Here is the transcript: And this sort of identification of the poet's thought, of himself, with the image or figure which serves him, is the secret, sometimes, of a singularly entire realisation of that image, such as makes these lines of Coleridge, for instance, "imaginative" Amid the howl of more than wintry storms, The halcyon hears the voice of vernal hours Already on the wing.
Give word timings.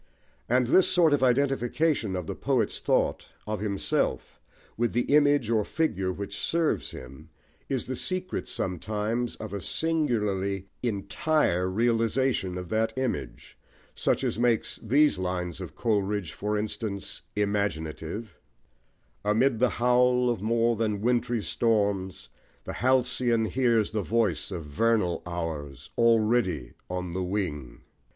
And 0.49 0.65
this 0.65 0.87
sort 0.87 1.13
of 1.13 1.21
identification 1.21 2.15
of 2.15 2.25
the 2.25 2.33
poet's 2.33 2.79
thought, 2.79 3.27
of 3.45 3.59
himself, 3.59 4.41
with 4.75 4.93
the 4.93 5.03
image 5.15 5.47
or 5.51 5.63
figure 5.63 6.11
which 6.11 6.39
serves 6.39 6.89
him, 6.89 7.29
is 7.69 7.85
the 7.85 7.95
secret, 7.95 8.47
sometimes, 8.47 9.35
of 9.35 9.53
a 9.53 9.61
singularly 9.61 10.65
entire 10.81 11.69
realisation 11.69 12.57
of 12.57 12.69
that 12.69 12.97
image, 12.97 13.59
such 13.93 14.23
as 14.23 14.39
makes 14.39 14.77
these 14.77 15.19
lines 15.19 15.61
of 15.61 15.75
Coleridge, 15.75 16.31
for 16.33 16.57
instance, 16.57 17.21
"imaginative" 17.35 18.39
Amid 19.23 19.59
the 19.59 19.69
howl 19.69 20.31
of 20.31 20.41
more 20.41 20.75
than 20.75 21.01
wintry 21.01 21.43
storms, 21.43 22.27
The 22.63 22.73
halcyon 22.73 23.45
hears 23.45 23.91
the 23.91 24.01
voice 24.01 24.49
of 24.49 24.65
vernal 24.65 25.21
hours 25.27 25.91
Already 25.95 26.73
on 26.89 27.11
the 27.11 27.21
wing. 27.23 27.81